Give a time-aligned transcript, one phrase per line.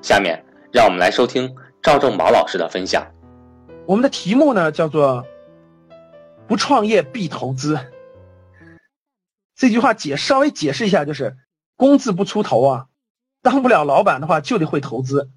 [0.00, 3.12] 下面让我们来收听赵正宝老师的分享。
[3.86, 5.26] 我们的题目呢叫做
[6.46, 7.78] “不创业必投资”。
[9.56, 11.36] 这句话解稍微解释一下，就是
[11.76, 12.86] 工字不出头啊，
[13.42, 15.30] 当不了老板的话就得会投资。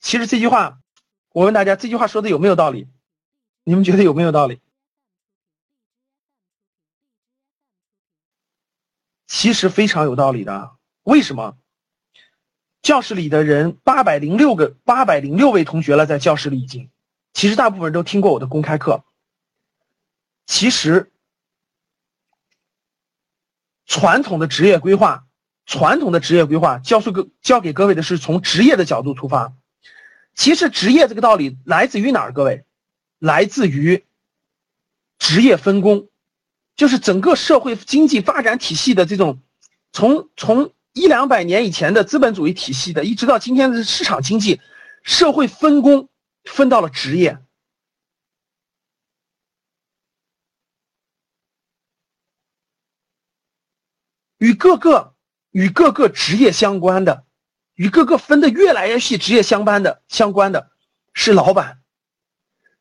[0.00, 0.80] 其实这句话，
[1.32, 2.88] 我问大家，这句话说的有没有道理？
[3.62, 4.60] 你们觉得有没有道理？
[9.28, 10.72] 其实非常有道理的。
[11.04, 11.56] 为什么？
[12.82, 16.88] 教室里的人八百零六个，八百零六位同学了，在教室里已经，
[17.34, 19.04] 其实大部分人都听过我的公开课。
[20.46, 21.12] 其实，
[23.84, 25.26] 传统的职业规划，
[25.66, 29.52] 传统的职业规划，教授教给各位的是从职业的角度出发。
[30.34, 32.32] 其实，职业这个道理来自于哪儿？
[32.32, 32.64] 各位，
[33.18, 34.04] 来自于
[35.18, 36.08] 职业分工，
[36.76, 39.38] 就是整个社会经济发展体系的这种，
[39.92, 40.72] 从从。
[40.92, 44.60] 一两百年以前的资本主义体系的，一直到今天的市场经济，
[45.02, 46.08] 社会分工
[46.44, 47.38] 分到了职业，
[54.38, 55.14] 与各个
[55.52, 57.24] 与各个职业相关的，
[57.74, 60.72] 与各个分的越来越细职业相关的相关的，
[61.12, 61.80] 是老板。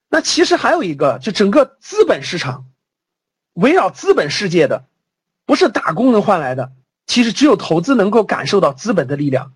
[0.08, 2.72] 那其实还有一个，就整个资本市场，
[3.54, 4.90] 围绕资本世界的，
[5.46, 6.74] 不是打工能换来的。
[7.10, 9.56] 其实只有投资能够感受到资本的力量，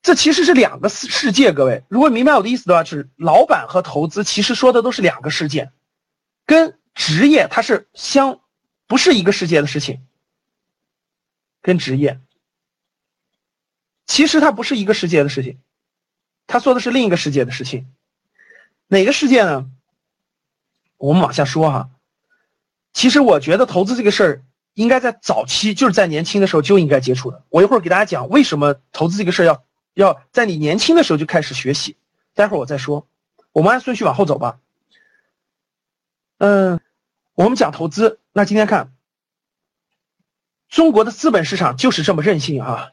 [0.00, 1.52] 这其实是两个世世界。
[1.52, 5.72] 各位，如果明白我的意思的话，就是老板和投资其实说的都是两个世界，
[6.46, 8.38] 跟职业它是相
[8.86, 10.06] 不是一个世界的事情。
[11.60, 12.20] 跟职业，
[14.06, 15.58] 其实它不是一个世界的事情，
[16.46, 17.92] 他说的是另一个世界的事情。
[18.86, 19.68] 哪个世界呢？
[20.96, 21.90] 我们往下说哈。
[22.92, 24.44] 其实我觉得投资这个事儿。
[24.74, 27.42] 应该在早期，就是在年轻的时候就应该接触的。
[27.48, 29.64] 我一会儿给大家讲为什么投资这个事儿要
[29.94, 31.96] 要在你年轻的时候就开始学习。
[32.34, 33.06] 待会儿我再说，
[33.52, 34.58] 我们按顺序往后走吧。
[36.38, 36.80] 嗯，
[37.34, 38.92] 我们讲投资，那今天看
[40.68, 42.90] 中国的资本市场就是这么任性啊！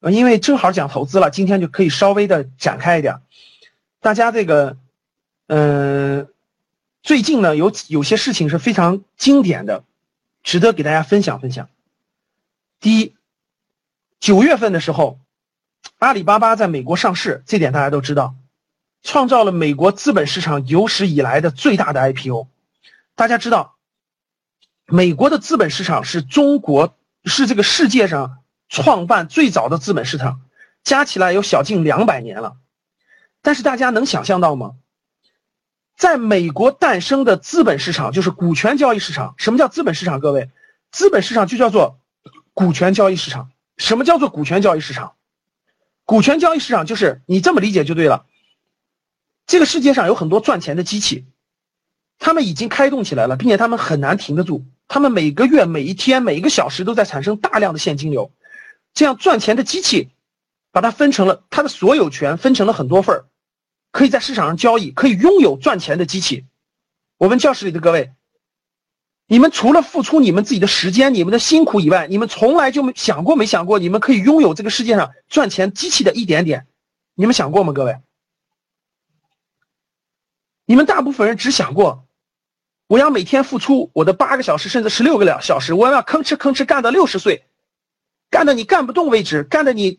[0.00, 3.22] 因为正好讲投资了，今天就可以稍微的展开一点。
[4.00, 4.76] 大家这个，
[5.46, 6.28] 嗯，
[7.02, 9.82] 最近呢有有些事情是非常经典的。
[10.42, 11.68] 值得给大家分享分享。
[12.80, 13.14] 第一，
[14.20, 15.18] 九月份的时候，
[15.98, 18.34] 阿里巴巴在美国上市，这点大家都知道，
[19.02, 22.48] 创造了美国资本市场有史以来的最大的 IPO。
[23.14, 23.76] 大家知道，
[24.86, 30.40] 美国的资本市场是中国是这个世界上创办最早的资本市场，
[30.84, 32.56] 加起来有小近两百年了。
[33.42, 34.76] 但是大家能想象到吗？
[35.98, 39.34] 在美国诞生的资本市场就是股权交易市场。
[39.36, 40.20] 什么叫资本市场？
[40.20, 40.48] 各位，
[40.92, 41.98] 资本市场就叫做
[42.54, 43.50] 股权交易市场。
[43.76, 45.14] 什么叫做股权交易市场？
[46.04, 48.26] 股权交易市场就是你这么理解就对了。
[49.48, 51.26] 这个世界上有很多赚钱的机器，
[52.20, 54.64] 他们已经开动起来了，并且他们很难停得住。
[54.86, 58.30] 他们每个月、每一天、每一个小时都在产生大量的现金流。
[58.94, 60.10] 这样赚钱的机器，
[60.70, 63.24] 把它分成了它的所有权，分成了很多份儿。
[63.98, 66.46] 可以在市场上交易，可以拥有赚钱的机器。
[67.16, 68.12] 我问教室里的各位，
[69.26, 76.68] 你们除了付出你们自己的时间、你们的辛苦以外，你们从来就没想过、没想过，你们可以拥有这个世界上赚钱机器的一点点？
[77.16, 77.72] 你们想过吗？
[77.72, 77.98] 各位，
[80.64, 82.06] 你们大部分人只想过，
[82.86, 87.46] 我要每天付出我的八个小时，甚至十六个两小时，我要吭哧吭哧干到六十岁，
[88.30, 89.98] 干到你干不动为止，干到你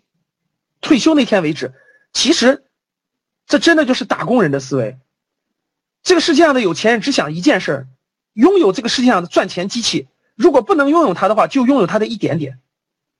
[0.79, 1.73] 退休那天为止。
[2.13, 2.63] 其实。
[3.49, 4.97] 这真的就是打工人的思维。
[6.03, 7.87] 这个世界上的有钱人只想一件事儿：
[8.33, 10.07] 拥有这个世界上的赚钱机器。
[10.35, 12.59] 如果不能拥有它的话，就拥有它的一点点，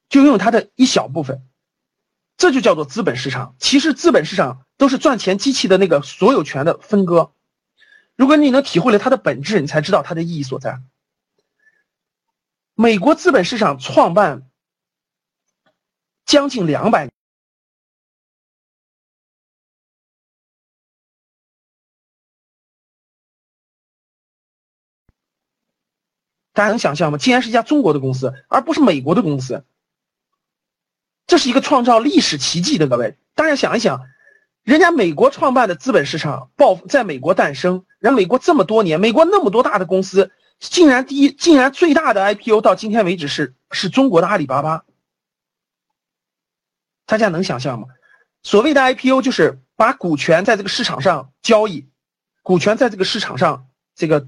[0.08, 1.42] 就拥有它的一小部分。
[2.38, 3.56] 这就叫做资本市场。
[3.60, 7.34] 其实资本市场都是赚钱机器的那个所有权的分割。
[8.16, 10.80] 如果你能体会了它的本质，你才知道它的意义所在。
[12.76, 14.48] 美国资本市场创办
[16.24, 17.10] 将近两百。
[26.54, 27.18] 大家能想象吗？
[27.18, 29.64] 竟然是一家中国的公司，而不是美国的公司。
[31.28, 34.02] 这是一个创造历史奇迹的，各位，大家想一想，
[34.64, 44.86] 人家美国创办的资本市场爆在美国诞生，人美国这么多年，美国那么多大的公司，竟然第一，竟然最大的 IPO 到今天为止是是中国的阿里巴巴。
[47.06, 47.88] 大家能想象吗？
[48.42, 51.88] 所谓的 IPO 就是把股权在这个市场上交易，
[52.42, 54.28] 股权在这个市场上这个。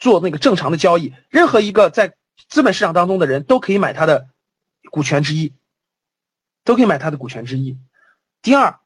[0.00, 2.16] 做那个正常的交易，任何一个在
[2.48, 4.28] 资本市场当中的人都可以买他的
[4.90, 5.54] 股权之一，
[6.64, 7.78] 都可以买他的股权之一。
[8.42, 8.80] 第二，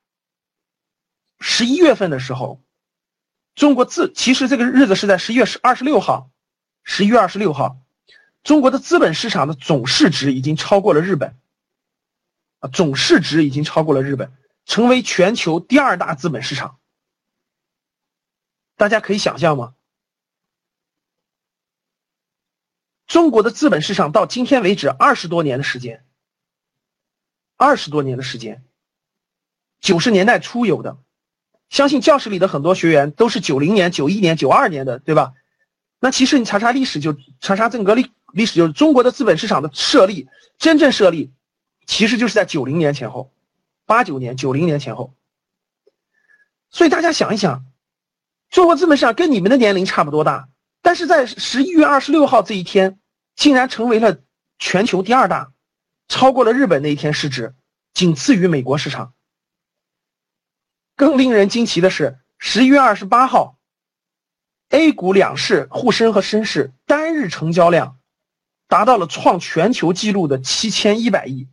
[1.38, 2.60] 十一月份的时候，
[3.54, 6.30] 中国自其实这个日子是在十一月十二十六号，
[6.82, 7.78] 十一月二十六号，
[8.42, 11.38] 中国的资本市场的总市值已经超过了日本，
[12.58, 14.32] 啊，总市值已经超过了日本，
[14.66, 16.80] 成为全球第二大资本市场。
[18.76, 19.74] 大家可以想象吗？
[23.06, 26.04] 中国的资本市场到今天为止二十多年的时间，
[27.56, 28.64] 二十多年的时间，
[29.80, 30.96] 九十年代初有的，
[31.68, 35.34] 相信教室里的很多学员都是九零年、九一年、九二年的，对吧？
[36.00, 40.28] 那其实你查查历史，就查查整个历历史，就是中国的资本市场的设立，
[40.58, 41.32] 真正设立，
[41.86, 43.32] 其实就是在九零年前后，
[43.86, 45.14] 八九年、九零年前后。
[46.70, 47.64] 所以大家想一想，
[48.50, 50.48] 中国资本市场跟你们的年龄差不多大。
[50.84, 53.00] 但是在十一月二十六号这一天，
[53.34, 54.20] 竟然成为了
[54.58, 55.50] 全球第二大，
[56.08, 57.54] 超过了日本那一天市值，
[57.94, 59.14] 仅次于美国市场。
[60.94, 63.56] 更令人惊奇的是，十一月二十八号
[64.68, 67.96] ，A 股两市沪深和深市单日成交量
[68.68, 71.48] 达到了创全球纪录的七千一百亿。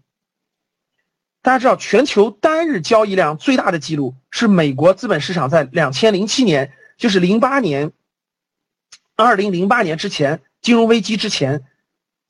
[1.42, 7.94] 大家知道，全球单日交易量最大的记录是美国资本市场在两千零七年，就是零八年。
[9.24, 11.64] 二零零八年之前，金融危机之前，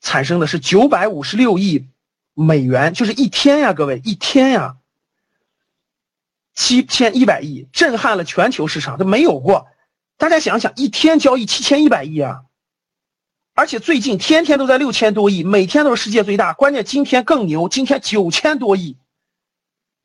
[0.00, 1.88] 产生的是九百五十六亿
[2.34, 4.76] 美元，就是一天呀，各位，一天呀，
[6.54, 9.66] 七千一百亿，震撼了全球市场，这没有过。
[10.18, 12.42] 大家想想，一天交易七千一百亿啊，
[13.54, 16.52] 而且最近天天都在六千多亿，每天都是世界最大。
[16.52, 18.96] 关键今天更牛，今天九千多亿，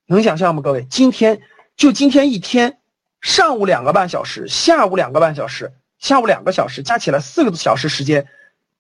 [0.08, 0.62] 能想象吗？
[0.62, 1.42] 各位，今天
[1.76, 2.80] 就今天一天，
[3.22, 5.74] 上午两个半小时，下午两个半小时。
[6.00, 8.28] 下午两个小时加起来四个多小时时间，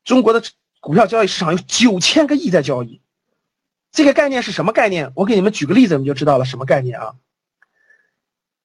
[0.03, 0.43] 中国的
[0.79, 3.01] 股票交易市场有九千个亿在交易。
[3.91, 5.11] 这个概念是什么概念？
[5.15, 7.15] 我给你们举个例子，你们就知道了什么概念啊？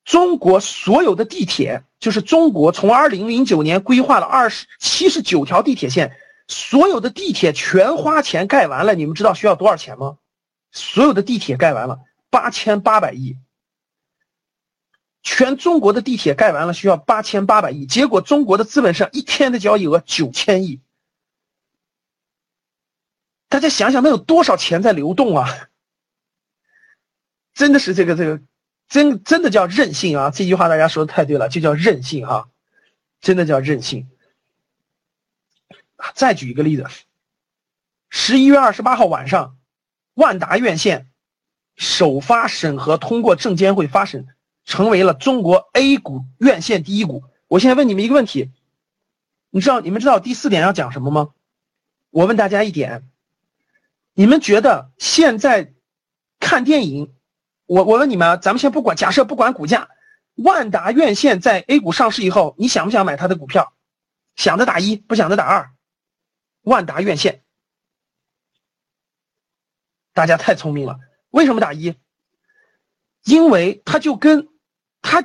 [0.04, 6.16] 中国所有的地铁，就是中国从二零零九年规划了二十七十九条地铁线，
[6.48, 10.18] 所有的地铁全花钱盖完了，你们知道需要多少钱吗？
[10.72, 12.00] 所有的地铁盖完了
[12.30, 13.36] 八千八百亿。
[15.22, 20.80] 全中国的地铁盖完了需要八千八百亿，结果中国的资本上一天的交易额九千亿，
[23.48, 25.48] 大家想想那有多少钱在流动啊？
[27.54, 28.42] 真的是这个这个，
[28.88, 30.30] 真真的叫任性啊！
[30.30, 32.48] 这句话大家说的太对了，就叫任性哈，
[33.20, 34.08] 真的叫任性。
[36.14, 36.86] 再举一个例子，
[38.08, 39.56] 十一月二十八号晚上，
[40.14, 41.10] 万达院线
[41.76, 44.26] 首发审核通过证监会发审。
[44.64, 47.24] 成为了中国 A 股院线第一股。
[47.48, 48.50] 我现在问你们一个问题，
[49.50, 51.34] 你知道你们知道第四点要讲什么吗？
[52.08, 53.10] 我问大家一点，
[54.14, 55.74] 你们觉得现在
[56.40, 57.12] 看电影，
[57.66, 59.88] 我我问你们，咱们先不管，假设不管股价，
[60.34, 63.74] 万达院线在 A 股上市以后，你想不想买它的股票？
[64.36, 65.72] 想的打一，不想的打二。
[66.62, 67.42] 万达院线，
[70.14, 70.98] 大家太聪明了，
[71.30, 71.96] 为什么打一？
[73.24, 74.51] 因为它就跟。
[75.02, 75.22] 它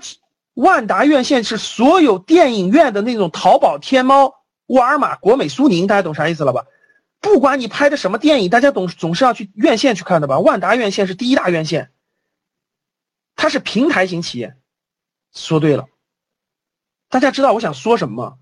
[0.55, 4.33] 万达院线是所有电影院的那种淘宝、天猫、
[4.65, 6.65] 沃尔玛、国美、苏宁，大家懂啥意思了吧？
[7.21, 10.39] 不管你拍的什么电影，大家总总是要去院线去看的吧？
[10.39, 11.91] 万达院线是第一大院线，
[13.35, 14.55] 它是平台型企业。
[15.33, 15.87] 说对了，
[17.09, 18.37] 大家知道我想说什么吗？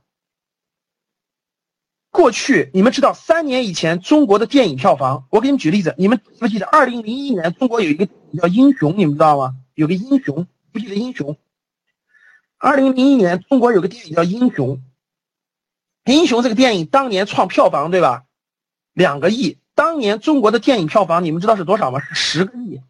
[2.11, 8.13] 过去你们知道三年以前中国的电影票房，我给你们举例子，你们记不记得二零零一年中国有一个叫
[8.47, 9.55] 《英雄》，你们知道吗？
[9.73, 10.37] 有个《英雄》。
[10.75, 11.37] 不记得英雄。
[12.57, 14.77] 二零零一年，中国有个电影叫《英雄》。
[16.11, 18.25] 英雄这个电影当年创票房对吧？
[18.91, 19.57] 两个亿。
[19.73, 22.01] 当年中国的电影票房，你们知道是多少吗？
[22.01, 22.81] 是十个亿。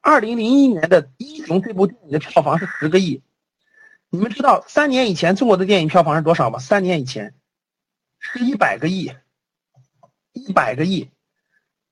[0.00, 3.20] 二零零一年的《英雄》这部电影的票房是十个亿。
[4.08, 6.58] 你们知道三年以前中国的电影票房是多少吗？
[6.60, 7.34] 三年以前
[8.18, 9.12] 是一百个亿，
[10.32, 11.10] 一百个亿。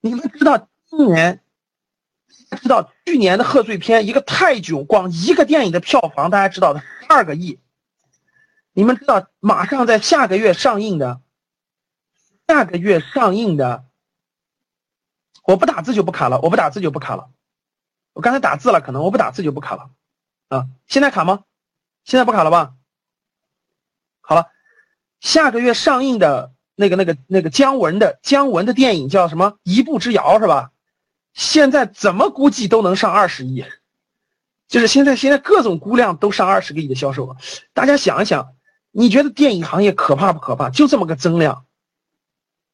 [0.01, 1.41] 你们知道今年？
[2.61, 7.59] 知道去年的贺岁片一个泰囧，光一个电影的票房，大家知道的十二个亿。
[8.73, 11.21] 你们知道马上在下个月上映的，
[12.47, 13.85] 下个月上映的，
[15.45, 17.31] 我不打字就不卡了，我不打字就不卡了。
[18.15, 19.91] 我刚才打字了，可能我不打字就不卡了
[20.49, 20.67] 啊。
[20.87, 21.45] 现在卡吗？
[22.05, 22.75] 现在不卡了吧？
[24.21, 24.49] 好了，
[25.21, 29.53] 下个月上映的那个、那个、那个姜文的姜文的电影叫什么？
[29.63, 30.72] 《一步之遥》是吧？
[31.35, 33.65] 现在怎么估计都能上二十亿，
[34.69, 37.37] 就是现在现在各种估量都上二十个亿的销售额
[37.73, 38.55] 大家想一想，
[38.91, 40.71] 你觉得电影行业可怕不可怕？
[40.71, 41.65] 就这么个增量，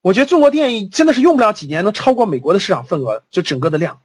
[0.01, 4.03] 我觉得中国电影真的是用不了几年能超过美国的市场份额，就整个的量。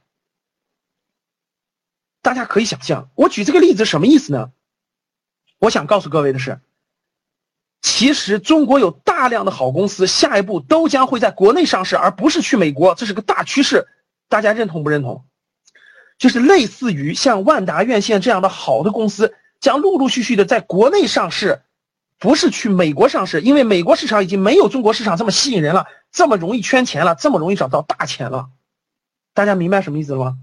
[2.22, 4.50] 大家可以想象，我举这个例子什么意思呢？
[5.58, 6.60] 我想告诉各位的是，
[7.82, 13.88] 其实中国有大量的好公司，下一步都将会在国内上市，而不是去美国，这是个大趋势。
[14.34, 15.24] 大家认同不认同？
[16.18, 21.62] 就是类似于像万达院线这样的好的公司，将陆陆续续的在国内上市，
[22.18, 28.50] 不是去美国上市，因为美国市场已经没有中国市场这么吸引人了，这么容易圈钱了，这么容易找到大钱了。
[29.34, 30.38] 大家明白什么意思了吗？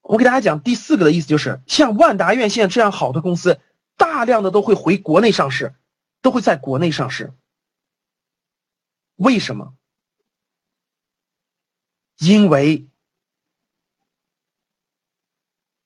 [0.00, 3.60] 我给大家讲第四个的意思，就是像万达院线这样好的公司，
[3.98, 5.74] 大量的都会回国内上市，
[6.22, 7.34] 都会在国内上市。
[9.16, 9.74] 为什么？
[12.18, 12.86] 因为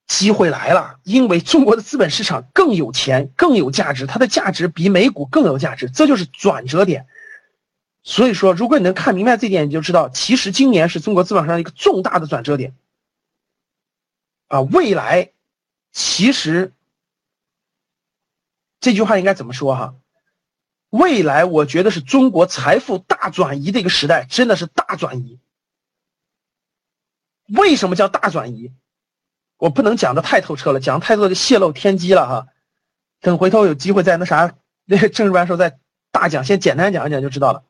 [0.07, 7.07] 机会来了，因为中国的资本市场更有钱、更有价值，它的价值比美股更有价值，这就是转折点。
[8.03, 12.75] 所以说，如果你能看明白这点，你就知道，其实今年是中国资本上一个重大的转折点。
[14.47, 15.33] 啊，未来
[15.93, 16.73] 其实
[18.81, 19.95] 这句话应该怎么说哈？
[20.89, 25.39] 未来我觉得是中国财富大转移的一个时代，真的是大转移。
[27.57, 28.73] 为什么叫大转移？
[29.57, 32.47] 我不能讲的太透彻了，讲太多的泄露天机了哈。
[33.21, 35.79] 等回头有机会再那啥，那 个政治班时候再
[36.13, 37.65] 大讲，先简单讲一讲就知道了。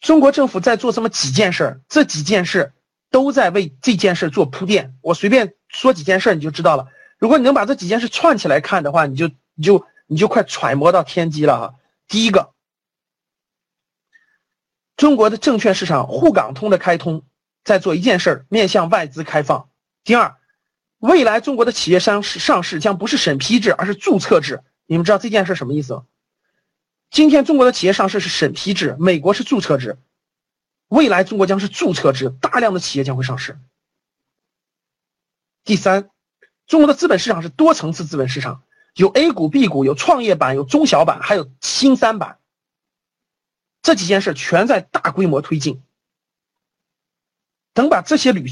[0.00, 2.72] 中国政府在做这么几件事这几件事
[3.10, 4.96] 都在为这件事做铺垫。
[5.02, 6.88] 我随便说几件事你就知道了。
[7.18, 11.74] 如果你能把这几件事串起来看的话，你就你就你就快揣摩到天机了哈。
[12.08, 12.54] 第一个，
[14.96, 17.24] 中国的证券市场沪港通的开通。
[17.66, 19.68] 在做一件事儿，面向外资开放。
[20.04, 20.36] 第二，
[20.98, 24.62] 未来中国的企业上市上市将不是审批制，而是注册制。
[24.86, 26.04] 你们知道这件事什么意思吗？
[27.10, 29.98] 今天中国的企业上市是审批制，美国是注册制，
[30.86, 33.58] 未来中国将是注册制，大量的企业将会上市。
[35.64, 36.08] 第三，
[36.68, 38.62] 中国的资本市场是多层次资本市场，
[38.94, 42.38] 有 A 股、B 股，有创业板，有中小板，还有新三板。
[43.82, 45.82] 这几件事全在大规模推进。
[47.76, 48.50] 等把这些旅，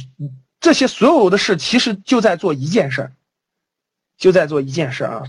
[0.61, 3.11] 这些所有的事，其实就在做一件事
[4.19, 5.23] 就在做一件事啊！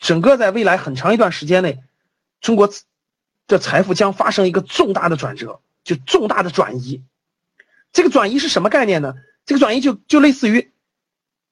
[0.00, 1.78] 整个在未来很长一段时间内，
[2.40, 2.72] 中国
[3.46, 7.04] 的财富将发生一个重大的转折，就重大的转移。
[7.92, 9.16] 这个转移是什么概念呢？
[9.44, 10.72] 这个转移就就类似于，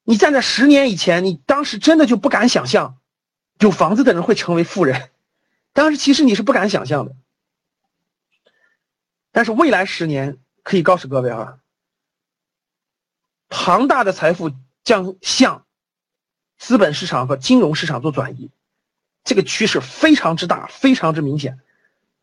[0.05, 2.97] 你站在十年以前，你当时真的就不敢想象，
[3.59, 5.11] 有房子的人会成为富人，
[5.75, 7.15] 当时其实你是不敢想象的。
[9.33, 11.59] 但是未来十年，可以告诉各位啊。
[13.51, 14.53] 庞大的财富
[14.85, 15.67] 将向
[16.57, 18.51] 资本市场和金融市场做转移，
[19.25, 21.59] 这个趋势非常之大，非常之明显。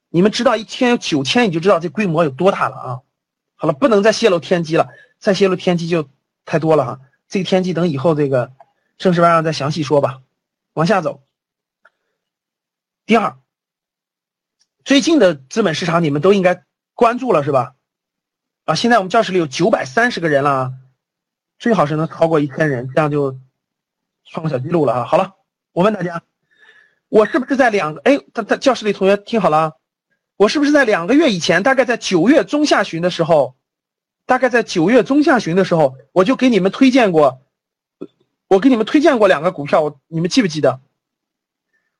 [0.09, 3.01] 你们知道一天有九千，你就知道这规模有多大了啊！
[3.55, 6.07] 好了，不能再泄露天机了，再泄露天机就
[6.45, 7.01] 太多了哈。
[7.27, 8.53] 这个天机等以后这个
[8.97, 10.21] 正式班上再详细说吧。
[10.73, 11.21] 往下走，
[13.05, 13.37] 第二，
[14.85, 17.75] 最近的资本市场你们都应该关注了是吧？
[18.63, 20.73] 啊，现在我们教室里有九百三十个人了。
[21.59, 23.39] 最好是能超过一千人，这样就
[24.25, 25.05] 创个小记录了啊！
[25.05, 25.35] 好了，
[25.71, 26.21] 我问大家，
[27.09, 28.01] 我是不是在两个？
[28.01, 29.73] 哎，他他教室里同学听好了啊，
[30.35, 33.55] 我是不是在两个月以前，大概在九月中下旬的时候，
[34.25, 37.41] 大概在九月中下旬的时候，我就给你们推荐过，
[38.47, 40.79] 我给你们推荐过两个股票，我你们记不记得？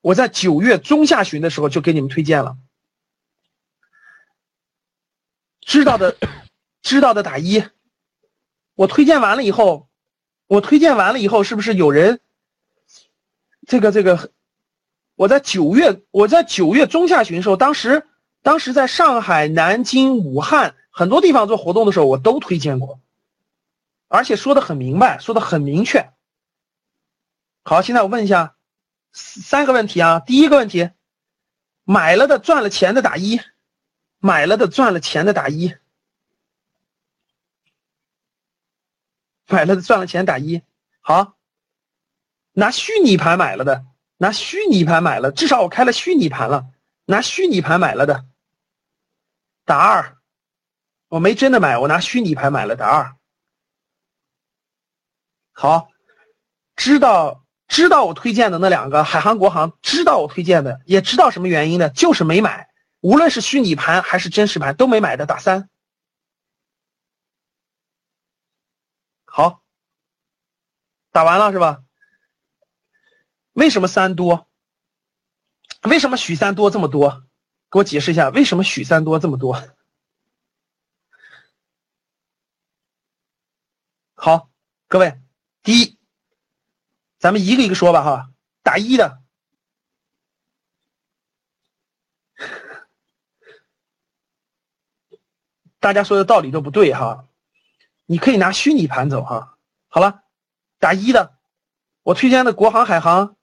[0.02, 2.58] 我在九月中下旬的时候就给你们推荐了，
[5.62, 6.16] 知道的，
[6.84, 7.64] 知道的打一。
[8.78, 9.90] 我推荐完了以后，
[10.46, 12.20] 我推荐完了以后，是不是有人？
[13.66, 14.32] 这个这个，
[15.16, 18.06] 我在九月，我在九月中下旬的时候，当时
[18.44, 23.00] 当时在上海、南京、武汉很多地方做活动的时候，我都推荐过，
[24.10, 26.12] 而且说的很明白，说的很明确。
[27.64, 28.56] 好，现在我问一下
[29.12, 30.20] 三个问题啊。
[30.20, 30.92] 第一个问题，
[31.84, 33.42] 买了的赚了钱的打一，
[34.20, 35.74] 买了的赚了钱的打一，
[39.48, 40.62] 买了的赚了钱打一。
[41.02, 41.36] 好，
[42.54, 43.86] 拿虚拟盘买了的，
[44.18, 46.66] 拿虚拟盘买了，至少我开了虚拟盘了，
[47.06, 48.26] 拿虚拟盘买了的
[49.66, 50.18] 打二。
[51.10, 53.16] 我没真的买，我拿虚拟盘买了打二。
[55.54, 55.90] 好，
[56.76, 57.44] 知道。
[57.70, 62.70] 知道我推荐的那两个海航、国航，知道我推荐的，也知道什么原因的，就是没买。
[63.02, 65.70] 无论是虚拟盘还是真实盘，都没买的，打三。
[69.38, 69.62] 好，
[71.12, 71.84] 打完了是吧？
[73.54, 74.50] 为什么三多？
[75.84, 77.24] 为什么许三多这么多？
[77.70, 79.64] 给我解释一下，为什么许三多这么多？
[84.16, 84.50] 好，
[84.88, 85.22] 各位，
[85.62, 86.00] 第一。
[87.20, 88.32] 咱们一个一个说吧，哈，
[88.64, 89.22] 打一的，
[95.80, 97.27] 大家说的道理都不对哈，
[98.08, 99.56] 你可以拿虚拟盘走哈。
[99.88, 100.24] 好了，
[100.80, 101.34] 打一的，
[102.02, 103.36] 我推荐的国航、海航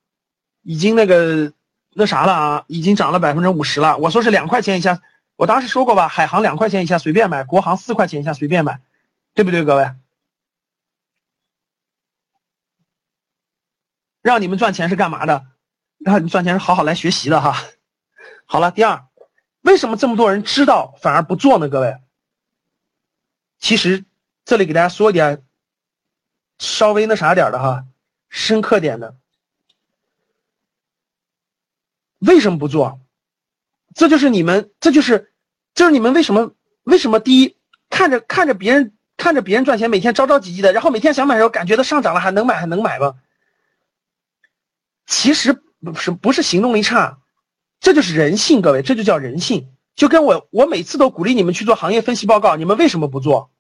[0.63, 1.53] 已经那个
[1.93, 3.97] 那啥了啊，已经涨了百分之五十了。
[3.99, 5.01] 我说是两块钱以下，
[5.37, 8.81] 我当时说过吧，海航两块钱以下随便买，国航四块钱以下随便买，
[9.35, 9.95] 对不对，各位？
[14.23, 15.47] 让你们赚钱是干嘛的？
[15.99, 17.57] 让你赚钱是好好来学习的哈。
[18.47, 19.07] 好了，第二，
[19.63, 21.69] 为什么这么多人知道反而不做呢？
[21.69, 21.97] 各位，
[23.59, 24.05] 其实
[24.45, 25.43] 这里给大家说一点
[26.59, 27.85] 稍微那啥点的哈，
[28.29, 29.17] 深刻点的。
[32.19, 33.01] 为什么不做？
[33.95, 35.33] 这就是你们，这就是
[35.75, 37.57] 就是你们为什么为什么第一
[37.91, 43.15] 看着看着别人看着别人赚钱，每天着着急急的，然后每天想买的时候感觉到上涨了还能买还能买吗？
[45.07, 47.19] 其实不是不是行动力差，
[47.79, 49.69] 这就是人性，各位，这就叫人性。
[49.95, 53.51] 就跟我我每次都鼓励你们去做行业分析报告，你们为什么不做？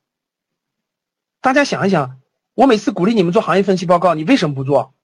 [1.44, 2.22] 大家想一想，
[2.54, 4.94] 我每次鼓励你们做行业分析报告，你为什么不做？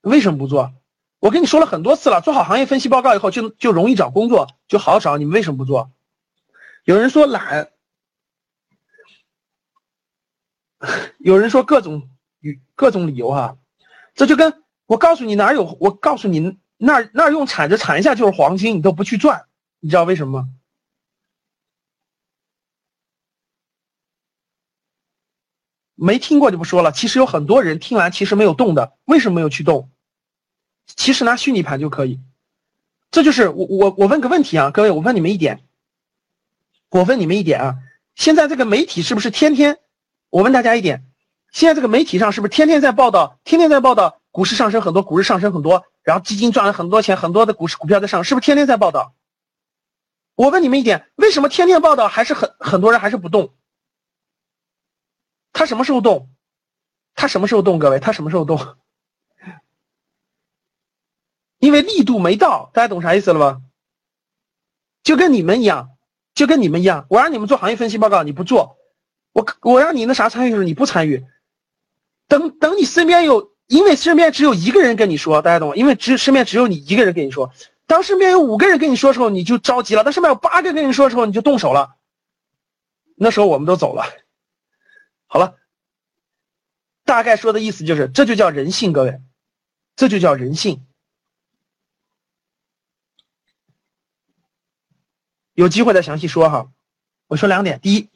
[0.00, 0.74] 为什么不做？
[1.20, 5.16] 我跟你说了很多次了，做好行业分析报告以后就就容易找工作，就好找。
[5.16, 5.92] 你们为什么不做？
[6.82, 7.70] 有人说懒，
[11.18, 12.10] 有人说各种
[12.40, 13.56] 与各种理由哈。
[14.16, 19.46] 这就跟我告诉你哪有，我告诉你那那用铲子铲一下就是黄金，你都不去赚，
[19.78, 20.48] 你知道为什么吗？
[25.96, 26.92] 没听过就不说了。
[26.92, 29.90] 其实有很多人听完其实没有动的，为什么没有去动？
[30.86, 32.20] 其实拿虚拟盘就可以。
[33.10, 35.64] 这就是我我我问个问题啊，各位，我问你们一点，
[36.90, 37.74] 我问你们一点啊，
[38.14, 39.78] 现在这个媒体是不是天天？
[40.30, 41.04] 我问大家一点。
[41.52, 49.14] 现在这个媒体上是不是天天在报道，天天在报道股市上升很多，股市上升很多，然后基金赚了很多钱，很多的股市股票在上，是不是天天在报道？
[50.34, 53.54] 我问你们一点，为什么天天报道还是很很多人还是不动？
[55.56, 56.28] 他什么时候动？
[57.14, 57.78] 他什么时候动？
[57.78, 58.76] 各位，他什么时候动？
[61.58, 63.62] 因为力度没到，大家懂啥意思了吧？
[65.02, 65.88] 就跟你们一样，
[66.34, 68.76] 就跟你们一样，我让你们做行业分析报告，你不做，
[69.32, 71.24] 我我让你那啥参与的时候，你不参与。
[72.28, 75.74] 等等，你身边有，因为身边只有一个人跟你说，大家懂吗？
[75.74, 77.50] 因为只身边只有你一个人跟你说。
[77.86, 81.96] 当身边有五个人跟你说的时候，你就着急了；当身边有八个跟你说的时候，你就动手了。
[83.14, 84.04] 那时候我们都走了。
[85.26, 85.56] 好了，
[87.04, 89.20] 大概说的意思就是，这就叫人性，各位，
[89.96, 90.86] 这就叫人性。
[95.52, 96.70] 有机会再详细说哈。
[97.26, 98.10] 我说两点：第一，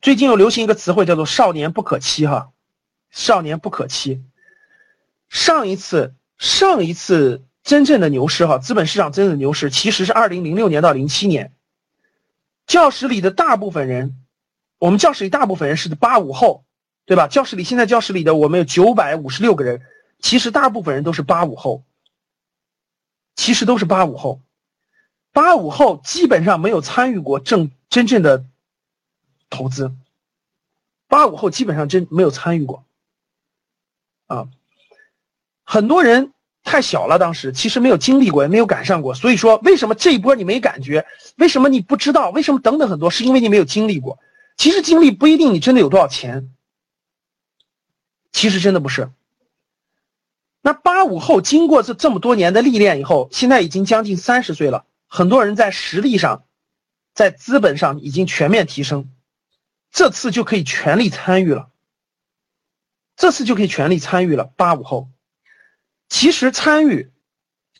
[0.00, 2.52] 最近又流行一个词汇叫做“少年不可欺”哈。
[3.10, 4.24] 少年不可欺。
[5.28, 11.54] 上一次，上一次真正的牛市，哈，资本市场真正的牛市，其实是二零零六年到零七年。
[12.66, 14.21] 教室里的大部分人，
[14.82, 16.64] 我们教室里大部分人是八五后，
[17.06, 17.28] 对吧？
[17.28, 19.80] 教室里现在教室里的我们有九百五十六个人，
[20.18, 21.84] 其实大部分人都是八五后。
[23.36, 24.40] 其实都是八五后，
[25.30, 28.44] 八五后基本上没有参与过正真正的
[29.50, 29.92] 投资，
[31.06, 32.84] 八五后基本上真没有参与过。
[34.26, 34.48] 啊，
[35.62, 36.32] 很多人
[36.64, 39.14] 太小了，当时其实没有经历过，也没有赶上过。
[39.14, 41.06] 所以说，为什么这一波你没感觉？
[41.36, 42.30] 为什么你不知道？
[42.30, 43.08] 为什么等等很多？
[43.08, 44.18] 是因为你没有经历过。
[44.62, 46.54] 其实经历不一定你真的有多少钱。
[48.30, 49.10] 其实真的不是。
[50.60, 54.86] 那八五后经过这这么多年的历练以后，现在已经将近三十岁了。
[55.08, 56.44] 很多人在实力上，
[57.12, 59.10] 在资本上已经全面提升。
[59.90, 61.68] 这次就可以全力参与了。
[63.16, 64.52] 这次就可以全力参与了。
[64.56, 65.10] 八五后，
[66.08, 67.10] 其实参与，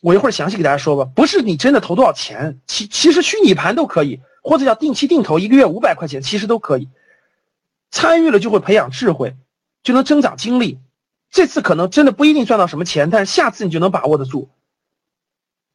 [0.01, 1.09] 我一会儿详细给大家说吧。
[1.15, 6.89] 不是你真的投多少钱，其其实虚拟盘都可以，或者叫定期定投，一个月五百块钱，其实都可以。
[7.89, 9.35] 参与了就会培养智慧，
[9.81, 10.79] 就能增长经历。
[11.31, 14.49] 这次可能真的不一定赚到什么钱，但是下次你就能把握得住。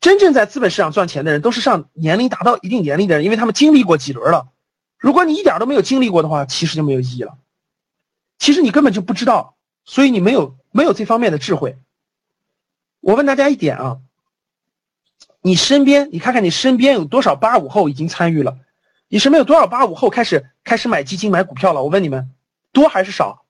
[0.00, 4.48] 真正在资本市场赚钱的人，都是上年龄达到一定年龄的人，因为他们经历过几轮了。
[4.96, 7.38] 如果你一点都没有经历过的话，其实就没有意义了。
[8.38, 11.76] 其实你根本就不知道，所以你没有没有这方面的智慧。
[13.00, 13.98] 我问大家一点啊，
[15.48, 18.58] 你身边，你看看你身边有多少八五后已经参与了？
[19.08, 21.82] 你身边有多少八五后开始开始买基金买股票了？
[21.82, 22.34] 我问你们，
[22.70, 23.46] 多还是少？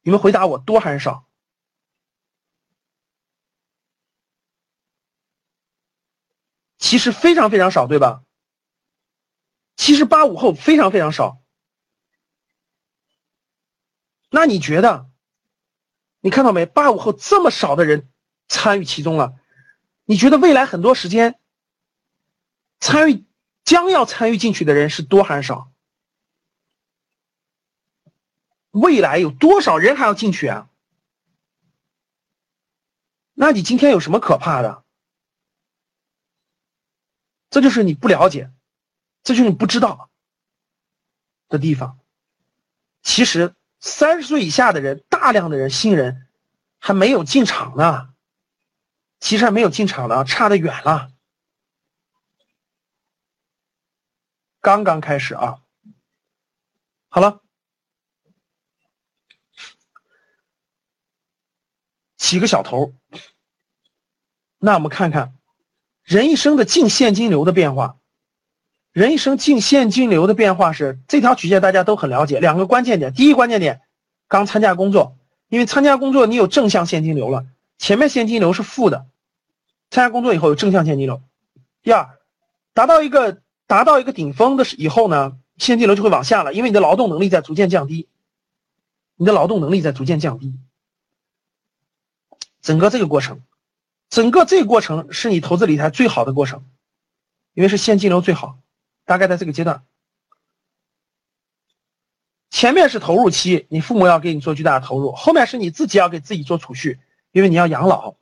[0.00, 1.26] 你们回答我，多还是少？
[6.78, 8.22] 其实非常非常少，对吧？
[9.76, 11.42] 其实八五后非常非常少。
[14.30, 15.10] 那你觉得？
[16.20, 16.64] 你看到没？
[16.64, 18.08] 八五后这么少的人
[18.48, 19.34] 参与其中了，
[20.04, 21.38] 你觉得未来很多时间
[22.78, 23.24] 参与
[23.64, 25.70] 将要参与进去的人是多还是少？
[28.70, 30.68] 未来有多少人还要进去啊？
[33.32, 34.84] 那你今天有什么可怕的？
[37.50, 38.50] 这就是你不了解，
[39.22, 40.10] 这就是你不知道
[41.48, 41.98] 的地方。
[43.02, 46.26] 其实三十岁以下的人，大量的人新人
[46.78, 48.13] 还没有进场呢，
[49.24, 51.10] 其实还没有进场呢，差得远了，
[54.60, 55.60] 刚刚开始啊。
[57.08, 57.40] 好了，
[62.18, 62.92] 起个小头，
[64.58, 65.34] 那我们看看。
[66.02, 67.96] 人一生的净现金流的变化，
[68.92, 72.40] 人一生净现金流的变化是这条曲线，大家都很了解。
[72.40, 73.80] 两个关键点，第一关键点，
[74.28, 75.16] 刚参加工作，
[75.48, 77.46] 因为参加工作你有正向现金流了，
[77.78, 79.06] 前面现金流是负的，
[79.94, 81.22] 参加工作以后有正向现金流。
[81.80, 82.18] 第二，
[82.72, 88.08] 达到一个达到一个顶峰的以后呢，现金流就会往下了，因为你的劳动能力在逐渐降低，
[89.14, 90.52] 你的劳动能力在逐渐降低，
[92.60, 93.40] 整个这个过程。
[94.08, 96.64] 整个这个过程是你投资理财最好的过程，
[97.52, 98.58] 因为是现金流最好，
[99.04, 99.84] 大概在这个阶段。
[102.50, 106.98] 前面是投入期，你父母要给你做巨大的投入；后面是你自己要给自己做储蓄，
[107.30, 108.16] 因为你要养老，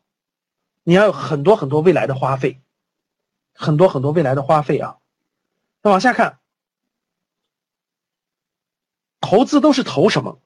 [0.85, 2.61] 你要有很多很多未来的花费，
[3.55, 4.99] 很多很多未来的花费啊。
[5.81, 6.41] 那往下看，
[9.21, 10.41] 投资都是投什么？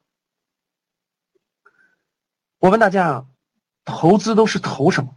[2.59, 3.27] 我问大家啊，
[3.85, 5.17] 投资都是投什么？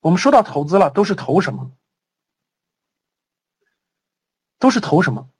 [0.00, 1.72] 我们说到投资了，都是投什么？
[4.58, 5.30] 都是投什么？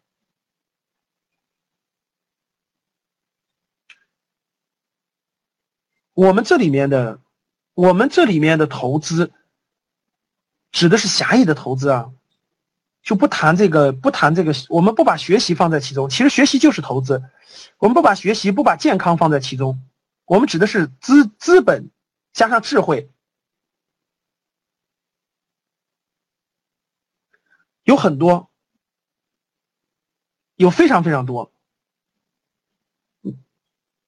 [6.12, 7.20] 我们这里面的，
[7.77, 9.31] 我们这里面的投资，
[10.73, 12.11] 指的是狭义的投资啊，
[13.03, 16.09] 就不谈这个，不谈这个，我们不把学习放在其中。
[16.09, 17.23] 其实学习就是投资，
[17.77, 19.79] 我们不把学习，不把健康放在其中，
[20.25, 21.91] 我们指的是资资本
[22.33, 23.11] 加上智慧。
[27.85, 28.49] 有很多，
[30.55, 31.53] 有非常非常多。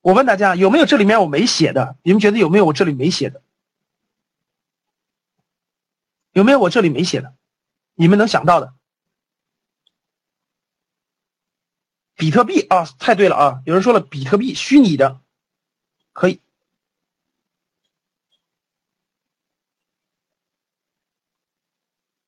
[0.01, 1.99] 我问大家有没有这里面我没写的？
[2.03, 3.43] 你们觉得有没有我这里没写的？
[6.39, 7.35] 有没有我这里没写的？
[7.95, 8.73] 你们能想到的？
[12.15, 13.63] 比特币啊，太对了啊！
[13.67, 15.21] 有人说了，比特币虚拟的，
[16.13, 16.41] 可以。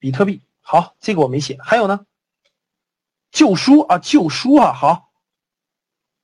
[0.00, 0.42] 比特币。
[0.60, 1.56] 好，这个我没写。
[1.62, 2.04] 还有呢，
[3.30, 5.12] 旧书啊，旧书啊，好，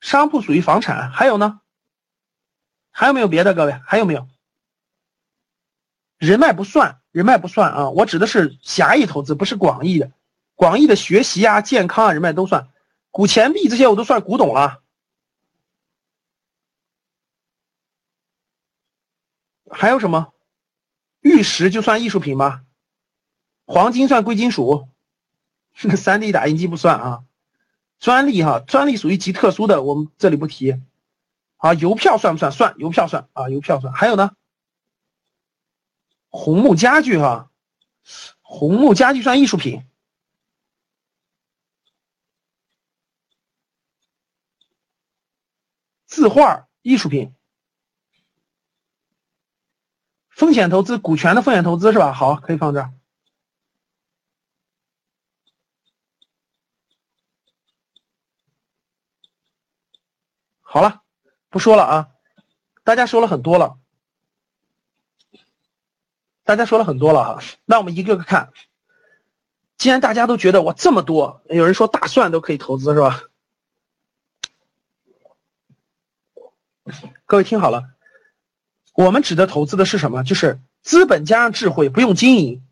[0.01, 1.13] 商铺属于房产。
[1.13, 1.61] 还有呢，
[2.91, 3.55] 还有没有别的？
[3.55, 4.29] 各位还有没有？
[6.19, 10.13] 人脉不算，人脉不算啊，我指的是狭义投资，不是广义的。
[10.55, 12.69] 广义的学习啊、健康啊、人脉都算。
[13.11, 14.83] 古钱币这些我都算古董了。
[19.71, 20.35] 还有什么？
[21.21, 22.67] 玉石就算艺术品吗？
[23.65, 24.87] 黄金算贵金属，
[25.97, 27.25] 三 D 打印机不算啊。
[27.99, 30.83] 专利哈，专利属于极特殊的，我们这里不提。
[31.57, 32.53] 啊，邮票算不算？
[32.53, 33.95] 算，邮票算啊，邮票算。
[33.95, 34.33] 还有呢，
[36.37, 37.51] 红木家具哈，
[38.43, 39.89] 红木家具算艺术品。
[46.07, 47.35] 字画艺术品。
[50.29, 52.13] 风险投资，股权的风险投资是吧？
[52.13, 52.93] 好，可以放这儿。
[60.61, 61.03] 好了，
[61.49, 62.11] 不说了啊，
[62.85, 63.79] 大家说了很多了，
[66.47, 68.51] 大家说了很多了哈，那我们一个个看。
[69.77, 73.25] 既然大家都觉得我这么多，有人说大蒜都可以投资是吧？
[77.27, 77.89] 各位听好了，
[78.95, 80.23] 我们指的投资的是什么？
[80.23, 82.63] 就是资本加上智慧，不用经营。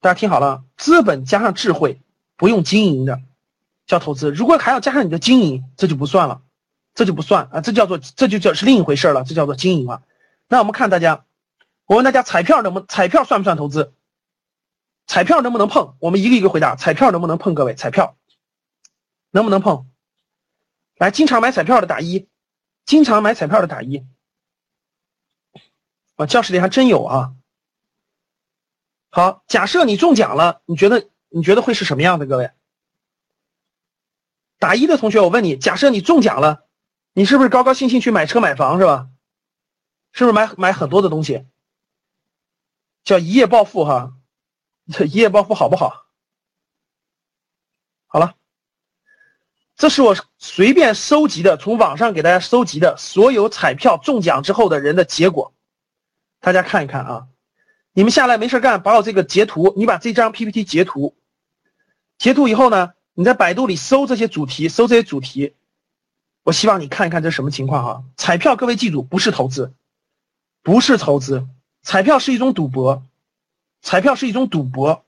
[0.00, 2.02] 大家听好了，资本加上智慧，
[2.36, 3.20] 不用经营的
[3.86, 4.32] 叫投资。
[4.32, 6.42] 如果还要加上你的经营，这就不算了，
[6.96, 10.02] 这就不算啊，这叫做这就叫是另一回事了，这叫做经营了。
[10.48, 11.24] 那我们看大家，
[11.88, 13.94] 我问大家，彩票能不彩票算不算投资？
[15.06, 15.96] 彩票能不能碰？
[16.00, 16.76] 我们一个一个回答。
[16.76, 17.54] 彩票能不能碰？
[17.54, 18.18] 各位，彩票
[19.30, 19.90] 能不能碰？
[20.96, 22.28] 来，经常买彩票的打一，
[22.84, 24.06] 经常买彩票的打一。
[26.16, 27.32] 啊，教室里还真有啊。
[29.08, 32.26] 好，假设你中奖了，你觉得你觉得会是什么样的？
[32.26, 32.50] 各位，
[34.58, 36.66] 打一的同学，我问你，假设你中奖了，
[37.14, 39.08] 你是不是高高兴兴去买车买房是吧？
[40.12, 41.46] 是不是买买很多的东西？
[43.08, 44.12] 叫一夜暴富哈。
[45.06, 46.04] 一夜暴富好不好？
[48.06, 48.34] 好了，
[49.76, 55.54] 这是我随便收集的，从网上给大家收集的所有彩票中奖之后的人的结果，
[56.40, 57.28] 大家看一看啊。
[57.92, 61.16] 你们下来没事干，把我这个截图，你把这张 PPT 截图，
[62.18, 65.54] 截图以后呢，你在百度里搜这些主题，搜这些主题，
[66.42, 68.04] 我希望你看一看这什么情况啊。
[68.18, 69.72] 彩票，各位记住，不是投资，
[70.62, 71.48] 不是投资，
[71.82, 73.04] 彩票是一种赌博。
[73.80, 75.04] 彩票是一种赌博，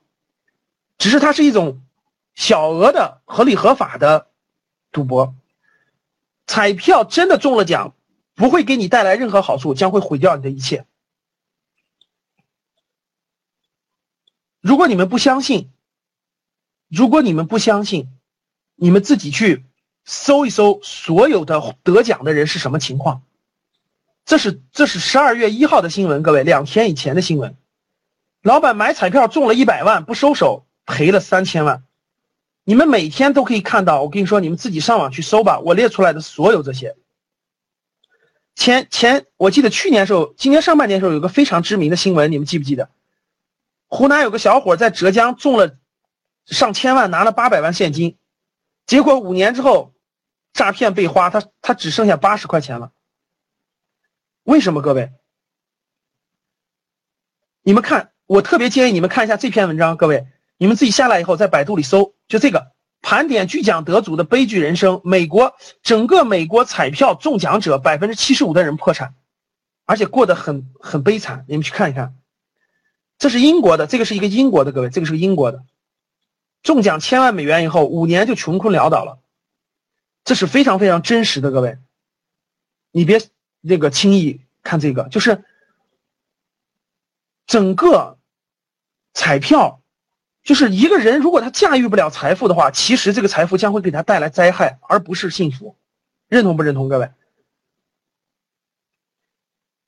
[0.97, 1.83] 只是它是一种
[2.35, 4.29] 小额的、合理合法的
[4.93, 5.35] 赌博。
[6.47, 7.95] 彩票真的中了奖，
[8.35, 10.87] 不会给你带来任何好处，将会毁掉你的一切。
[14.61, 15.71] 如果你们不相信，
[16.89, 18.09] 如果你们不相信，
[18.77, 19.65] 你们自己去
[20.05, 23.23] 搜一搜所有的得奖的人是什么情况。
[24.31, 27.57] 这是这是十二月一号的新闻，各位，两天以前的新闻。
[28.43, 31.83] 老板买彩票中了一百万，不收手赔了三千万。
[32.63, 35.59] 你们每天都可以看到，我跟你说，你们自己上网去搜吧。
[35.59, 36.95] 我列出来的所有这些，
[38.55, 42.89] 前前我记得去年时候，今年上半年时候有个非常知名的新闻，你们记不记得？
[43.89, 45.75] 湖南有个小伙在浙江中了
[46.47, 48.17] 上千万，拿了八百万现金，
[48.87, 49.93] 结果五年之后
[50.53, 52.93] 诈骗被花，他他只剩下八十块钱了。
[54.45, 54.83] 为什么？
[54.83, 55.13] 各位，
[57.63, 58.13] 你们看。
[58.27, 60.25] 我特别建议你们看一下这篇文章，各位，
[60.57, 62.71] 你们自己下来以后在百度里搜，就这个
[63.03, 65.01] 盘点巨奖得主的悲剧人生。
[65.03, 69.17] 美国整个美国彩票中奖者百分之七十五的人破产，
[69.85, 71.45] 而且过得很很悲惨。
[71.49, 72.15] 你们去看一看，
[73.19, 75.65] 这是英国的，这个是一个英国的，各位，这个是个英国的，
[76.63, 79.19] 中奖千万美元以后五年就穷困潦倒了，
[80.23, 81.79] 这是非常非常真实的，各位，
[82.93, 83.21] 你别
[83.61, 85.45] 那个轻易看这个，就是
[87.47, 88.17] 整个。
[89.13, 89.83] 彩票，
[90.45, 95.77] 就是一个人如果他驾驭不了财富的话，其实这个财富将会给他带来灾害，而不是幸福。
[96.29, 97.11] 认同不认同，各位？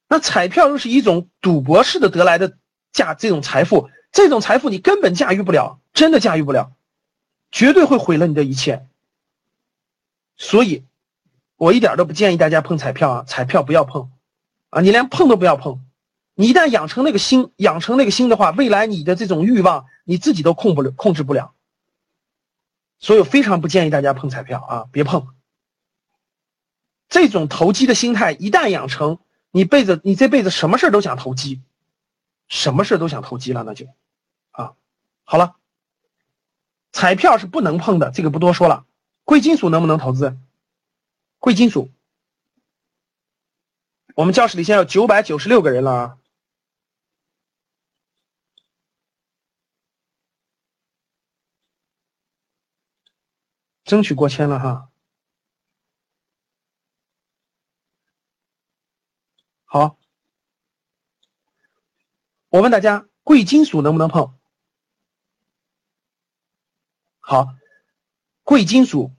[0.09, 2.59] 那彩票又是一种赌博式的得来的
[2.93, 6.73] 价，这种财富，这种财富你根本驾驭不了，真的驾驭不了，
[7.53, 8.89] 绝对会毁了你的一切。
[10.37, 10.85] 所以，
[11.63, 14.11] 我一点都不建议大家碰彩票啊，彩票不要碰，
[14.71, 15.87] 啊，你连碰都不要碰。
[16.35, 21.55] 你一旦养成那个心，养成那个心的话，未来你的这种欲望你自己都控不了，控制不了。
[22.99, 25.29] 所以非常不建议大家碰彩票啊，别碰。
[27.09, 29.21] 这种投机的心态一旦养成，
[29.53, 31.63] 你辈子你这辈子什么事都想投机，
[32.49, 33.87] 什么事都想投机了，那就
[34.51, 34.73] 啊，
[35.23, 35.55] 好了。
[36.91, 38.85] 彩票是不能碰的，这个不多说了。
[39.23, 40.37] 贵金属能不能投资？
[41.43, 41.91] 贵金属，
[44.15, 46.19] 我们教室里现在有九百九十六个人了啊。
[53.83, 54.93] 争取过千了哈，
[59.65, 59.99] 好，
[62.51, 64.39] 我问大家，贵金属能不能碰？
[67.19, 67.49] 好，
[68.45, 69.11] 贵金属，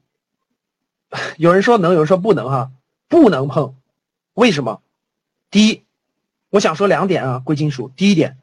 [1.37, 2.71] 有人说能，有人说不能哈，
[3.07, 3.75] 不能碰，
[4.33, 4.81] 为什么？
[5.51, 5.83] 第一，
[6.49, 8.37] 我想说两点啊，贵金属，第一点，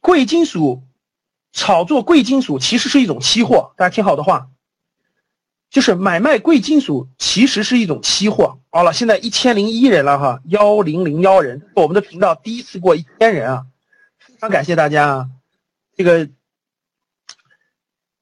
[0.00, 0.82] 贵金属
[1.52, 4.48] 炒作贵金属其实是一种期货，大家听好的话。
[5.70, 8.58] 就是买卖贵金属其实是一种期货。
[8.68, 13.64] 好了，现在一千零一人了哈，幺零零幺人，我们的频道第一次过一千人啊，
[14.18, 15.30] 非常感谢大家啊，
[15.96, 16.28] 这个，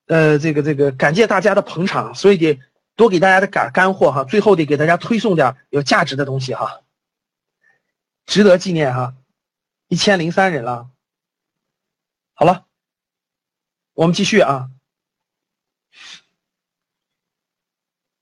[0.07, 2.61] 呃，这个这个感谢大家的捧场，所以得
[2.97, 6.83] 多给大家的干干货哈，最后得给大家推送点有价值的东西哈，
[8.27, 9.15] 值得纪念哈，
[9.89, 10.91] 一千零三人了，
[12.35, 12.67] 好了，
[13.93, 14.71] 我们继续啊，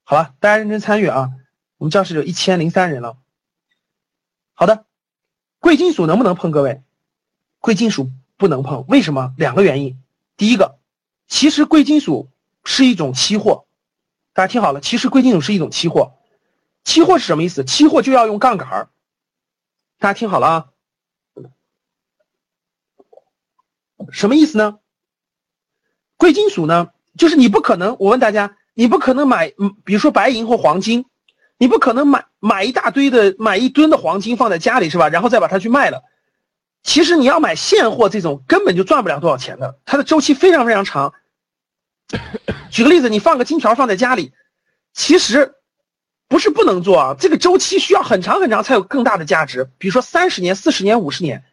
[0.04, 1.32] 好了，大家认真参与啊，
[1.76, 3.18] 我们教室有一千零三人了，
[4.54, 4.86] 好的，
[5.58, 6.82] 贵金属能不能碰各位？
[7.58, 9.34] 贵金属不能碰，为什么？
[9.36, 10.02] 两个原因，
[10.36, 10.78] 第一个，
[11.26, 12.30] 其实贵金属
[12.64, 13.67] 是一种期货。
[14.38, 16.12] 大家听好了，其实贵金属是一种期货，
[16.84, 17.64] 期货是什么意思？
[17.64, 18.88] 期货就要用杠杆儿。
[19.98, 20.66] 大家听好了啊，
[24.12, 24.78] 什么意思呢？
[26.16, 29.52] 贵金属呢，就是你不可能，我问大家，你不可能买，
[29.84, 31.06] 比如说白银或黄金，
[31.56, 35.08] 你不可能买买一大堆的，买一吨的黄金放在家里是吧？
[35.08, 36.04] 然后再把它去卖了。
[36.84, 41.12] 其实你要买现货这种，根本就赚不了多少钱的，它的周期非常非常长。
[42.70, 44.32] 举个例子，你放个金条放在家里，
[44.92, 45.54] 其实
[46.28, 49.70] 不是不能做啊，这个周期需要很长很长才有更大的价值。
[49.78, 51.44] 比如说三十年、四十年、五十年，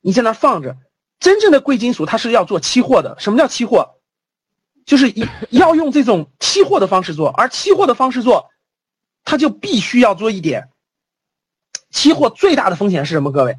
[0.00, 0.76] 你在那放着。
[1.18, 3.14] 真正的贵金属它是要做期货的。
[3.18, 3.96] 什么叫期货？
[4.86, 5.12] 就是
[5.50, 8.50] 要用这种期货的方式做，而期货的方式做，
[9.22, 10.70] 它就必须要做一点。
[11.90, 13.32] 期货最大的风险是什么？
[13.32, 13.58] 各位，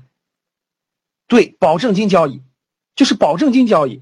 [1.27, 2.41] 对，保证金交易，
[2.95, 4.01] 就是保证金交易。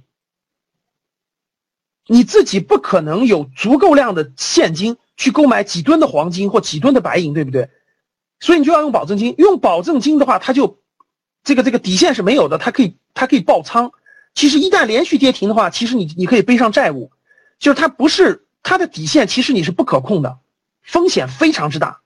[2.11, 7.69] 你自己不可能有足够量的现金去购买几吨的黄金或几吨的白银，对不对？
[8.39, 9.35] 所以你就要用保证金。
[9.37, 10.79] 用保证金的话，它就
[11.43, 13.91] 这个这个底线是没有的，它可以它可以爆仓。
[14.33, 17.11] 其实一旦连续跌停的话，其实你你可以背上债务，
[17.59, 20.39] 就是它不是它的底线，其实你是不可控的，
[20.81, 22.01] 风险非常之大。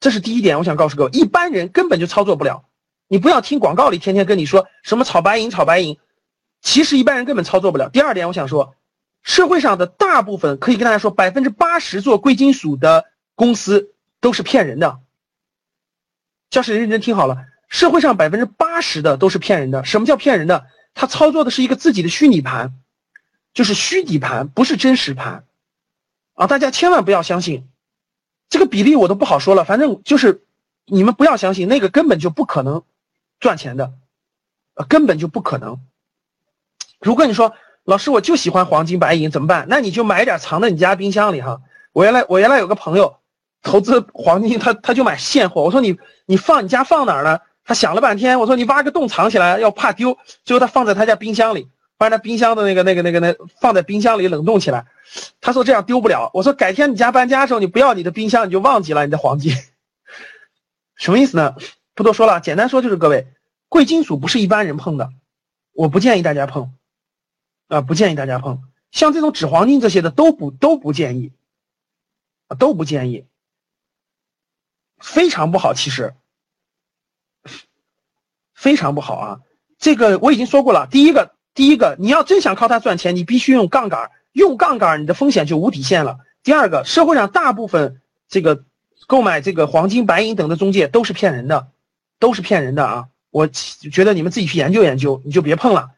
[0.00, 2.64] 这是第一点，我想告诉各位，一般人根本就操作不了。
[3.06, 5.96] 你不要听广告里天天跟你说什么炒白银炒白银，
[6.60, 7.88] 其实一般人根本操作不了。
[7.88, 8.74] 第二点，我想说。
[9.22, 13.04] 社会上的大部分可以跟大家说，百分之八十做贵金属的
[13.34, 15.00] 公司都是骗人的。
[16.48, 19.84] 教室认真听好了，社会上百分之八十的都是骗人的。
[19.84, 20.66] 什么叫骗人的？
[20.94, 22.72] 他操作的是一个自己的虚拟盘，
[23.52, 25.44] 就是虚底盘，不是真实盘。
[26.32, 27.68] 啊，大家千万不要相信，
[28.48, 29.64] 这个比例我都不好说了。
[29.64, 30.42] 反正就是
[30.86, 32.82] 你们不要相信那个根本就不可能
[33.40, 33.92] 赚钱的，
[34.74, 35.80] 呃，根本就不可能。
[36.98, 37.54] 如果你说。
[37.88, 39.64] 老师，我就喜欢黄金白银，怎么办？
[39.66, 41.62] 那你就买点藏在你家冰箱里哈。
[41.94, 43.16] 我原来我原来有个朋友
[43.62, 45.62] 投资黄金，他他就买现货。
[45.62, 45.96] 我说你
[46.26, 47.40] 你放你家放哪儿呢？
[47.64, 50.18] 他想了半天，我说你挖个洞藏起来，要怕丢。
[50.44, 54.84] 最后他放在他家冰箱里，把他冰箱的那个那个那个那放在冰箱里冷冻起来。
[55.40, 56.30] 他说这样丢不了。
[56.34, 59.54] 我说改天你家搬家的时候，你不要你的冰箱，你就忘记了你的黄金。
[60.94, 61.54] 什么意思呢？
[61.94, 63.28] 不多说了，简单说就是各位，
[63.70, 65.08] 贵金属不是一般人碰的，
[65.72, 66.70] 我不建议大家碰。
[67.68, 71.32] 啊，不建议大家碰，像这种纸黄金这些的都不都不建议，
[72.48, 73.24] 啊都不建议，
[74.98, 76.14] 非常不好，其实
[78.54, 79.40] 非常不好啊。
[79.78, 86.18] 这个我已经说过了，第一个，第一个，你要真想靠它赚钱，你必须用杠杆，用杠杆你的风险就无底线了。
[86.42, 88.64] 第二个，社会上大部分这个
[89.06, 91.68] 购买这个黄金、白银等的中介都是骗人的，
[92.18, 93.08] 都是骗人的啊！
[93.30, 95.90] 我觉得你们自己去研究研究，你就别碰了。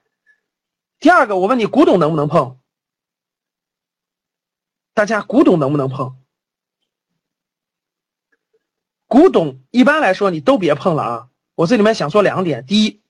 [1.01, 2.59] 第二个，我问你，古董能不能碰？
[4.93, 6.19] 大家，古董能不能碰？
[9.07, 11.29] 古董一般来说你都别碰了啊！
[11.55, 13.01] 我这里面想说两点：第一，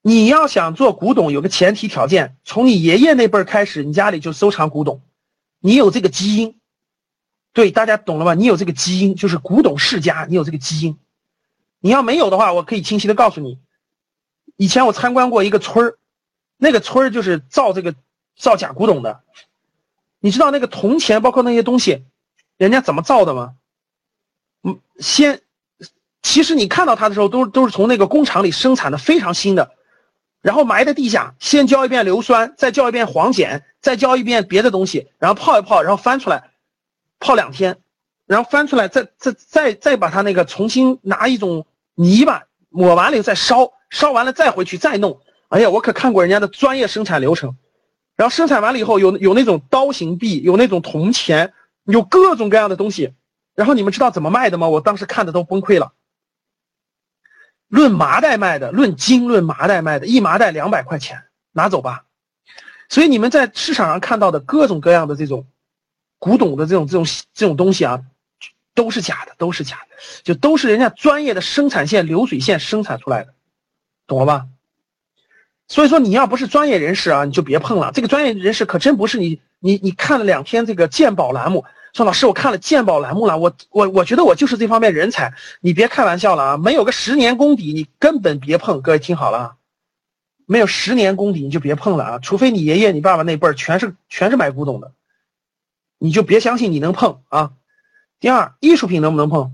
[0.00, 5.02] 你要想做古董，有个前提条件，从你爷爷那辈开始，你家里就收藏古董，
[5.58, 6.58] 你有这个基因。
[7.52, 8.34] 对，大家懂了吗？
[8.34, 10.96] 你有这个基因，就是古董世家，你有这个基因。
[11.80, 13.58] 你要没有的话，我可以清晰的告诉你。
[14.58, 15.98] 以前我参观过一个村儿，
[16.56, 17.94] 那个村儿就是造这个
[18.36, 19.20] 造假古董的。
[20.18, 22.04] 你知道那个铜钱，包括那些东西，
[22.56, 23.54] 人家怎么造的吗？
[24.64, 25.42] 嗯，先，
[26.22, 29.70] 其实你看到它的时候，都都是从那个工厂里生产的，非常新的，
[30.42, 36.50] 然后埋在地下，先浇一遍硫酸，再浇一遍黄碱，再浇一遍别的东西，然后泡一泡，然后翻出来，
[37.20, 37.78] 泡两天，
[38.26, 41.64] 然后翻出来，再再再再把它那个重新拿一种
[41.94, 43.72] 泥巴抹完了以后再烧。
[43.90, 47.56] 烧完了再回去再弄，哎呀，我可看过人家的专业生产流程，
[48.16, 51.52] 然后生产完了以后有有那种刀形币，有那种铜钱，
[51.84, 53.14] 有各种各样的东西，
[53.54, 54.68] 然后你们知道怎么卖的吗？
[54.68, 55.92] 我当时看的都崩溃了。
[57.68, 62.04] 论麻袋卖的，论斤论麻袋卖的，一麻袋两百块钱，拿走吧。
[62.88, 65.46] 所以你们在市场上看到的各种各样的这种
[66.18, 68.00] 古董的这种这种这种东西啊，
[68.74, 73.34] 都是假的，都是假的，就都是人家专业的生产线流水线生产出来的。
[74.08, 74.48] 懂了吧？
[75.68, 77.92] 所以说你要不是专业人士啊，你就别碰了。
[77.92, 88.80] 这个专业人士可真不是你你你看了两天这个鉴宝栏目，说老师我看了鉴宝栏目了，我我我觉得我就是这方面人才，你别开玩笑了啊，没有个十年功底，你根本别碰。
[88.80, 89.56] 各位听好了啊，
[90.46, 94.92] 没有十年功底你就别碰了啊，除非你爷爷你爸爸那辈儿全是全是买古董的，
[95.98, 97.52] 你就别相信你能碰啊。
[98.20, 99.52] 第二，艺术品能不能碰？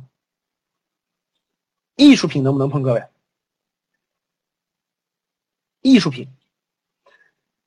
[1.96, 2.82] 艺术品能不能碰？
[2.82, 3.04] 各位，
[5.84, 6.26] 艺术品。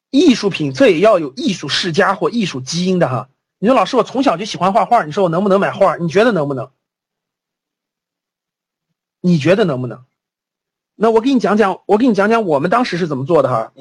[0.09, 3.30] 艺术品这也要有艺术世家或艺术基因的哈。
[3.59, 5.97] 你说老师，我从小就喜欢画画，你说我能不能买画？
[5.97, 6.72] 你觉得能不能？
[9.22, 10.05] 你觉得能不能？
[10.95, 13.72] 那我给你讲讲，我给你讲讲我们当时是怎么做的哈。